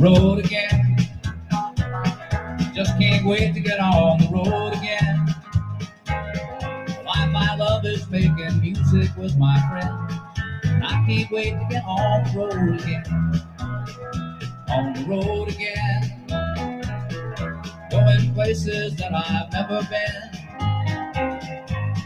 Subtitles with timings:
[0.00, 0.96] road again.
[2.74, 5.26] Just can't wait to get on the road again.
[7.04, 10.14] Why my love is making music with my friends.
[10.82, 13.04] I can't wait to get on the road again.
[14.70, 16.24] On the road again.
[17.90, 20.30] Going places that I've never been.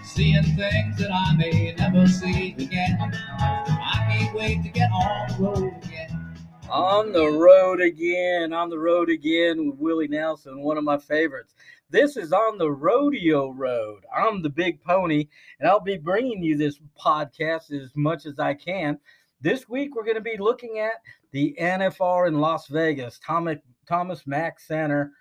[0.05, 2.99] Seeing things that I may never see again.
[3.39, 6.24] I can't wait to get on the road again.
[6.71, 11.55] On the road again, on the road again with Willie Nelson, one of my favorites.
[11.91, 14.05] This is on the rodeo road.
[14.17, 15.29] I'm the big pony,
[15.61, 18.99] and I'll be bringing you this podcast as much as I can.
[19.41, 20.95] This week, we're going to be looking at
[21.33, 25.13] the NFR in Las Vegas, Thomas, Thomas Mack Center.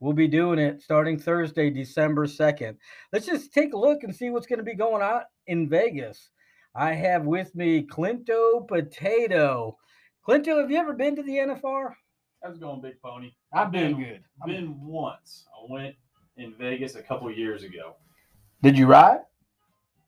[0.00, 2.76] We'll be doing it starting Thursday, December 2nd.
[3.12, 6.30] Let's just take a look and see what's going to be going on in Vegas.
[6.74, 9.76] I have with me Clinto Potato.
[10.28, 11.94] Clinto, have you ever been to the NFR?
[12.42, 13.32] How's it going, Big Pony?
[13.52, 14.22] I've been good.
[14.42, 15.46] I've been once.
[15.50, 15.94] I went
[16.36, 17.96] in Vegas a couple years ago.
[18.62, 19.20] Did you ride?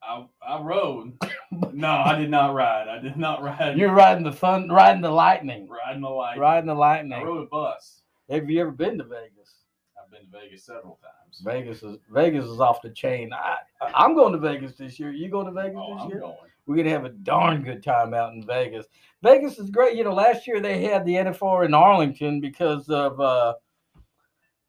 [0.02, 1.12] I I rode.
[1.72, 2.86] no, I did not ride.
[2.88, 3.78] I did not ride.
[3.78, 6.38] You're riding the fun, riding the lightning, riding the light.
[6.38, 7.12] riding the lightning.
[7.14, 8.02] I rode a bus.
[8.30, 9.62] Have you ever been to Vegas?
[10.02, 11.40] I've been to Vegas several times.
[11.44, 13.30] Vegas is Vegas is off the chain.
[13.32, 13.56] I
[13.94, 15.12] I'm going to Vegas this year.
[15.12, 16.20] You going to Vegas Oh, this I'm year?
[16.20, 16.36] going.
[16.66, 18.86] We're gonna have a darn good time out in Vegas.
[19.22, 19.96] Vegas is great.
[19.96, 23.54] You know, last year they had the NFR in Arlington because of uh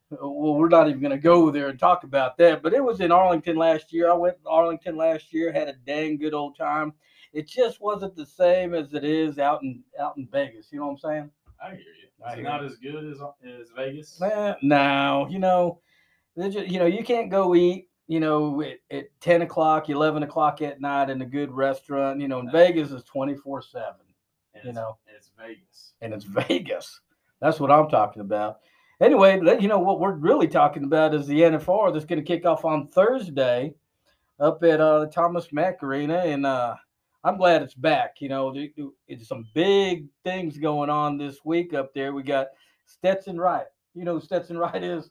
[0.09, 3.11] well, we're not even gonna go there and talk about that, but it was in
[3.11, 4.09] Arlington last year.
[4.11, 6.93] I went to Arlington last year, had a dang good old time.
[7.33, 10.67] It just wasn't the same as it is out in out in Vegas.
[10.71, 11.31] You know what I'm saying?
[11.63, 12.25] I hear you.
[12.25, 12.67] I Is hear not you.
[12.67, 14.21] as good as as Vegas?
[14.21, 15.79] Eh, no, you know,
[16.35, 20.21] they ju- you know, you can't go eat, you know, at, at 10 o'clock, 11
[20.23, 22.19] o'clock at night in a good restaurant.
[22.19, 22.51] You know, in.
[22.51, 23.85] Vegas is 24 7,
[24.65, 24.97] you know.
[25.07, 25.93] it's Vegas.
[26.01, 26.99] and it's Vegas.
[27.39, 28.59] That's what I'm talking about.
[28.99, 32.45] Anyway, you know, what we're really talking about is the NFR that's going to kick
[32.45, 33.73] off on Thursday
[34.41, 36.17] up at uh, the Thomas Mack Arena.
[36.17, 36.75] And uh,
[37.23, 38.15] I'm glad it's back.
[38.19, 42.11] You know, the- the- it's some big things going on this week up there.
[42.13, 42.47] We got
[42.87, 43.67] Stetson Wright.
[43.95, 45.09] You know who Stetson Wright is?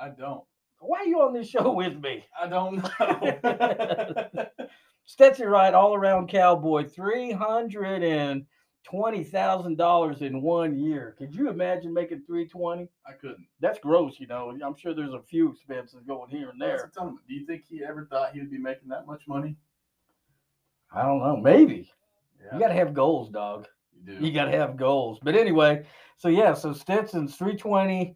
[0.00, 0.44] I don't.
[0.80, 2.24] Why are you on this show with me?
[2.40, 4.46] I don't know.
[5.06, 8.44] Stetson Wright, all around cowboy, three hundred and
[8.84, 11.14] twenty thousand dollars in one year.
[11.18, 12.88] Could you imagine making three twenty?
[13.06, 13.46] I couldn't.
[13.60, 14.54] That's gross, you know.
[14.64, 16.76] I'm sure there's a few expenses going here and there.
[16.76, 17.20] what I'm telling you.
[17.28, 19.56] Do you think he ever thought he would be making that much money?
[20.92, 21.36] I don't know.
[21.36, 21.90] Maybe
[22.44, 23.66] Yeah, you got to have goals, dog.
[23.94, 24.26] you do.
[24.26, 25.18] You got to have goals.
[25.22, 25.84] But anyway,
[26.16, 28.14] so yeah, so Stetson's 320.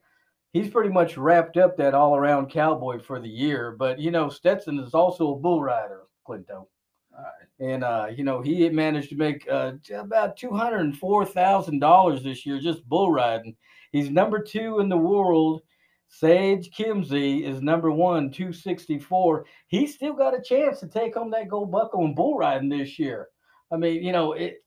[0.52, 3.74] He's pretty much wrapped up that all around cowboy for the year.
[3.78, 6.66] But you know, Stetson is also a bull rider, Clinto.
[7.14, 7.72] All right.
[7.72, 11.78] and uh, you know he managed to make uh, about two hundred and four thousand
[11.80, 13.56] dollars this year just bull riding.
[13.92, 15.62] He's number two in the world.
[16.08, 19.46] Sage Kimzey is number one, two sixty four.
[19.68, 22.98] He's still got a chance to take home that gold buckle in bull riding this
[22.98, 23.28] year.
[23.72, 24.62] I mean, you know, it,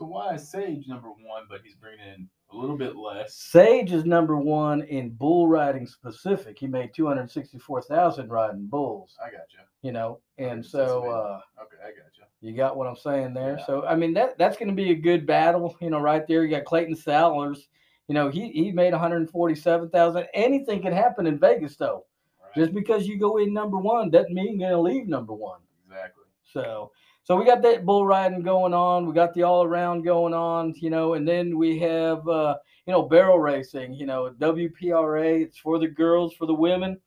[0.00, 3.34] So why is Sage number one, but he's bringing in a little bit less?
[3.34, 6.58] Sage is number one in bull riding specific.
[6.58, 9.18] He made two hundred sixty four thousand riding bulls.
[9.22, 9.58] I got you.
[9.82, 11.10] You know, and so.
[11.10, 12.24] uh Okay, I got you.
[12.40, 13.58] You got what I'm saying there.
[13.58, 13.66] Yeah.
[13.66, 16.44] So I mean that that's going to be a good battle, you know, right there.
[16.44, 17.68] You got Clayton Sellers.
[18.08, 20.26] You know, he he made 147,000.
[20.32, 22.06] Anything can happen in Vegas though.
[22.42, 22.54] Right.
[22.54, 25.60] Just because you go in number 1 doesn't mean you're going to leave number 1.
[25.86, 26.24] exactly.
[26.42, 26.90] So
[27.22, 29.06] so we got that bull riding going on.
[29.06, 32.92] We got the all around going on, you know, and then we have uh, you
[32.92, 36.98] know, barrel racing, you know, WPRA, it's for the girls, for the women.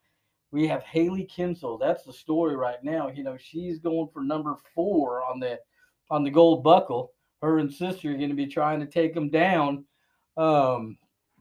[0.52, 1.78] We have Hailey Kinsel.
[1.78, 3.10] That's the story right now.
[3.10, 5.60] You know, she's going for number four on the
[6.10, 7.12] on the gold buckle.
[7.42, 9.84] Her and sister are going to be trying to take them down.
[10.38, 10.98] Um,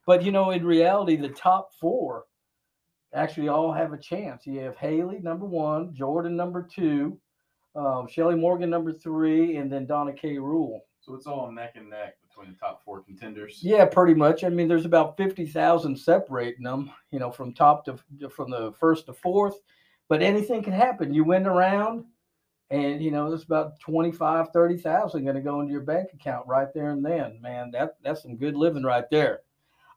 [0.06, 2.24] but you know, in reality, the top four
[3.14, 4.46] actually all have a chance.
[4.46, 7.20] You have Haley number one, Jordan number two,
[7.74, 10.84] um, Shelley Morgan number three, and then Dona Kay Rule.
[11.00, 13.58] So it's all neck and neck between the top four contenders.
[13.62, 14.44] Yeah, pretty much.
[14.44, 16.90] I mean, there's about fifty thousand separating them.
[17.10, 17.96] You know, from top to
[18.28, 19.56] from the first to fourth.
[20.08, 21.14] But anything can happen.
[21.14, 22.04] You win the round,
[22.70, 26.68] and you know there's about 25, 30,000 going to go into your bank account right
[26.74, 27.38] there and then.
[27.40, 29.40] Man, that that's some good living right there.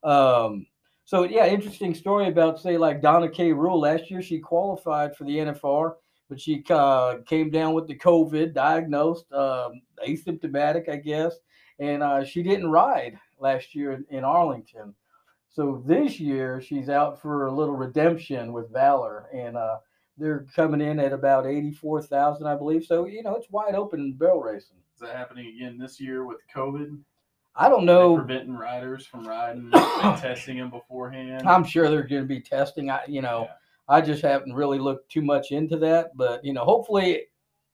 [0.04, 0.68] Um,
[1.06, 3.80] so yeah, interesting story about say like Dona Kay Rule.
[3.80, 5.96] Last year she qualified for the NFR,
[6.30, 11.36] but she uh, came down with the COVID, diagnosed um, asymptomatic, I guess,
[11.80, 14.94] and uh, she didn't ride last year in, in Arlington.
[15.52, 19.78] So this year she's out for a little redemption with Valor, and uh,
[20.18, 22.86] they're coming in at about eighty-four thousand, I believe.
[22.86, 24.78] So you know it's wide open in barrel racing.
[24.94, 26.98] Is that happening again this year with COVID?
[27.58, 28.18] I don't know.
[28.18, 31.48] preventing riders from riding, and testing them beforehand.
[31.48, 32.90] I'm sure they're going to be testing.
[32.90, 33.54] I, you know, Yeah.
[33.88, 37.24] I just haven't really looked too much into that, but you know, hopefully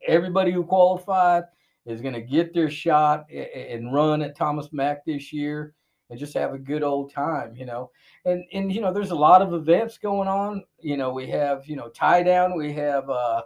[0.08, 1.44] everybody who qualified
[1.86, 5.74] is going to get their shot and run at Thomas Mack this year
[6.10, 7.90] and just have a good old time, you know.
[8.26, 10.64] And and you know, there's a lot of events going on.
[10.80, 13.44] You know, we have you know tie down, we have uh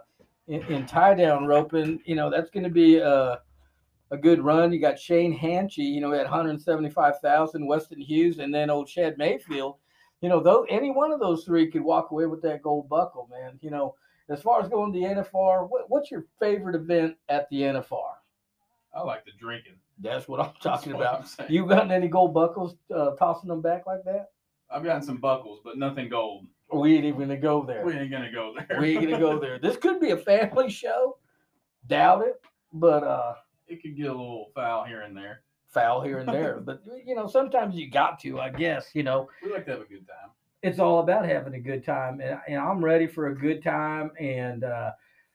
[0.48, 2.00] in, in tie down roping.
[2.04, 3.40] You know, that's going to be a
[4.10, 4.72] a good run.
[4.72, 9.76] You got Shane Hanchey, you know, at 175,000, Weston Hughes, and then old Shad Mayfield
[10.20, 13.28] you know, though any one of those three could walk away with that gold buckle,
[13.30, 13.58] man.
[13.60, 13.94] You know,
[14.28, 18.14] as far as going to the NFR, what, what's your favorite event at the NFR?
[18.94, 19.74] I like the drinking.
[19.98, 21.30] That's what I'm talking what about.
[21.38, 21.46] I'm.
[21.48, 24.30] You gotten any gold buckles uh, tossing them back like that?
[24.70, 26.46] I've gotten some buckles, but nothing gold.
[26.72, 27.84] We ain't even gonna go there.
[27.84, 28.80] We ain't gonna go there.
[28.80, 29.58] We ain't gonna go there.
[29.58, 31.18] This could be a family show.
[31.86, 32.40] Doubt it,
[32.72, 33.34] but uh,
[33.68, 35.42] it could get a little foul here and there.
[35.68, 36.60] Foul here and there.
[36.64, 38.40] but you know, sometimes you got to.
[38.40, 39.28] I guess you know.
[39.42, 40.30] We like to have a good time.
[40.62, 44.10] it's all about having a good time and, and i'm ready for a good time
[44.18, 44.90] and uh,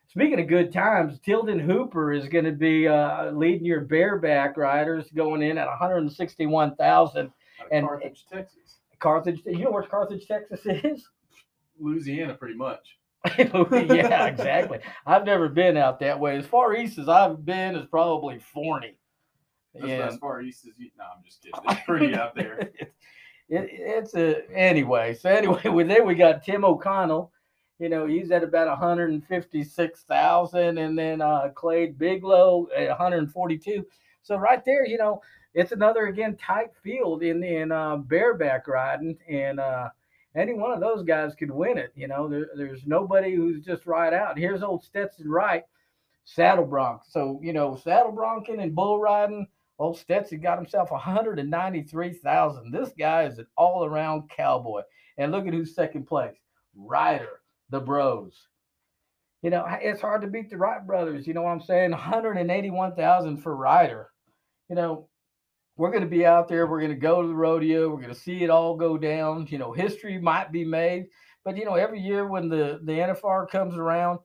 [0.07, 5.05] speaking of good times tilden hooper is going to be uh, leading your bareback riders
[5.15, 7.31] going in at 161,000.
[7.71, 11.07] And- Carthage, Texas, carthage you know where carthage texas is
[11.79, 12.97] Louisiana, pretty much.
[13.37, 17.85] yeah exactly i've never been out that way as far east as i've been is
[17.85, 18.95] probably forney
[19.73, 20.89] That's about as far east as you.
[20.97, 21.61] No, I'm just kidding.
[21.69, 22.59] It's pretty out there.
[22.59, 22.93] it,
[23.49, 25.13] it's a anyway.
[25.13, 27.31] So anyway, with then we got Tim O'Connell.
[27.79, 33.83] You know, he's at about 156,000, and then uh, Clade Biglow at 142.
[34.21, 35.19] So right there, you know,
[35.55, 39.89] it's another again tight field in in uh, bareback riding, and uh,
[40.35, 41.91] any one of those guys could win it.
[41.95, 44.37] You know, there, there's nobody who's just right out.
[44.37, 45.63] Here's old Stetson Wright,
[46.23, 47.01] saddle bronc.
[47.09, 49.47] So you know, saddle bronking and bull riding.
[49.81, 52.71] Old Stetson got himself 193,000.
[52.71, 54.83] This guy is an all-around cowboy.
[55.17, 56.37] And look at who's second place.
[56.75, 58.47] Ryder, the Bros.
[59.41, 61.25] You know, it's hard to beat the Wright brothers.
[61.25, 61.91] You know what I'm saying?
[61.91, 64.09] 181,000 for Ryder.
[64.69, 65.09] You know,
[65.77, 66.67] we're going to be out there.
[66.67, 67.89] We're going to go to the rodeo.
[67.89, 69.47] We're going to see it all go down.
[69.49, 71.07] You know, history might be made,
[71.43, 74.19] but you know, every year when the the NFR comes around,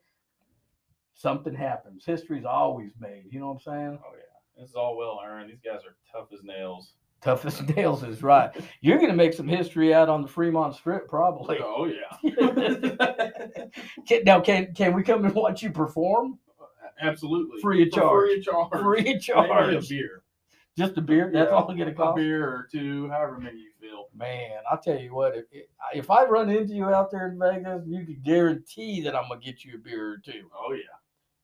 [1.15, 2.05] something happens.
[2.05, 3.25] History's always made.
[3.31, 3.99] You know what I'm saying?
[4.07, 4.26] Oh yeah,
[4.59, 5.51] this is all well earned.
[5.51, 6.93] These guys are tough as nails.
[7.23, 8.51] Tough as nails is right.
[8.83, 11.59] You're going to make some history out on the Fremont Strip, probably.
[11.63, 12.19] Oh yeah,
[14.07, 16.39] Can, now, can can we come and watch you perform?
[17.01, 17.61] absolutely.
[17.61, 18.71] Free of For Free of charge.
[18.83, 19.89] Free of Maybe a charge.
[19.89, 20.23] beer.
[20.79, 21.31] Just a beer.
[21.33, 22.17] That's Yeah, all I'm going to A cost.
[22.17, 24.07] beer or two, however many you feel.
[24.15, 25.35] Man, I'll tell you what.
[25.37, 25.45] If,
[25.95, 29.41] if I run into you out there in Vegas, you can guarantee that I'm gonna
[29.41, 30.51] get you a beer or two.
[30.55, 30.81] Oh yeah.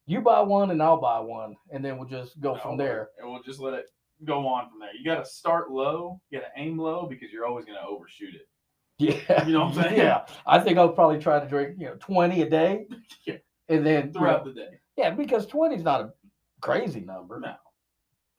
[0.07, 3.11] You buy one and I'll buy one, and then we'll just go from Oh, there.
[3.21, 3.87] and we'll just let it
[4.25, 4.91] go on from there.
[4.97, 6.21] You got to start low.
[6.31, 8.49] You got to aim low because you're always going to overshoot it.
[8.99, 9.97] Yeah, You know what I'm saying?
[9.99, 12.87] Yeah, I think I'll probably try to drink, you know, twenty a day,
[13.27, 13.37] Yeah.
[13.69, 14.69] and then you know, throughout the day.
[14.97, 16.13] Yeah, because 20 is not a
[16.61, 17.41] crazy number.
[17.41, 17.55] No.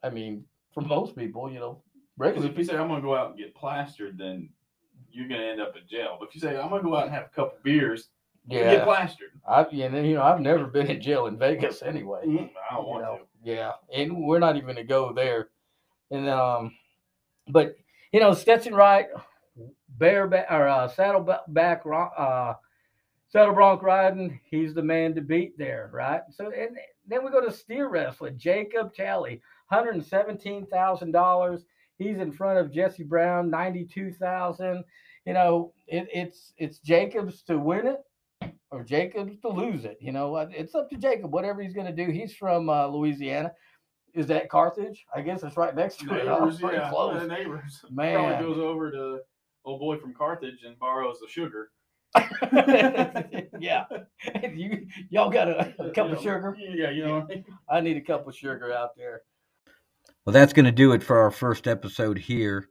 [0.04, 1.82] I mean, for most people, you know,
[2.18, 4.50] Because regular if you say I'm going to go out and get plastered, then
[5.12, 6.18] you're going to end up in jail.
[6.20, 8.10] But if you say I'm going to go out and have a couple beers,
[8.48, 9.32] you get Yeah, plastered.
[9.48, 12.22] I, yeah, and, you know, I've never been in jail in Vegas anyway.
[12.26, 13.24] Mm, I don't want know, to.
[13.44, 15.50] Yeah, and we're not even gonna go there.
[16.12, 16.76] And um,
[17.50, 17.76] but
[18.12, 19.08] you know, Stetson Wright,
[19.98, 22.56] bareback or uh, saddleback, ro- uh,
[23.30, 26.22] saddle bronc riding, he's the man to beat there, right?
[26.32, 26.78] So and
[27.08, 28.38] then we go to steer wrestling.
[28.38, 31.66] Jacob Talley, hundred and seventeen thousand dollars.
[31.98, 34.84] He's in front of Jesse Brown, ninety-two thousand.
[35.26, 38.04] You know, it, it's it's Jacobs to win it
[38.74, 39.98] or Jacobs to lose it.
[40.02, 42.12] You know, uh, it's up to Jacob, whatever he's going to do.
[42.12, 43.52] He's from uh, Louisiana.
[44.14, 45.06] Is that Carthage?
[45.16, 46.28] I guess it's right next to it.
[46.28, 46.40] huh?
[46.40, 47.22] Neighbors, Pretty yeah, close.
[47.22, 47.86] uh, neighbors.
[47.92, 48.16] Man.
[48.16, 49.20] Probably goes over to
[49.64, 51.70] old boy from Carthage and borrows the sugar.
[53.60, 53.86] yeah.
[54.54, 56.56] you y'all got a, a cup You of sugar?
[56.60, 57.28] Yeah, you know.
[57.70, 57.78] I?
[57.78, 59.22] I need a cup of sugar out there.
[60.26, 62.70] Well, that's going to do it for our first episode here.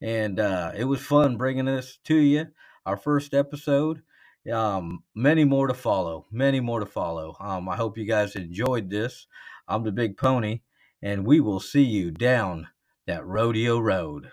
[0.00, 2.46] And uh, it was fun bringing this to you,
[2.86, 4.02] our first episode.
[4.50, 6.26] Um, many more to follow.
[6.30, 7.36] Many more to follow.
[7.40, 9.26] Um, I hope you guys enjoyed this.
[9.66, 10.60] I'm the Big Pony,
[11.02, 12.68] and we will see you down
[13.06, 14.30] that rodeo road.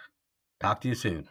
[0.60, 1.28] Talk to you soon.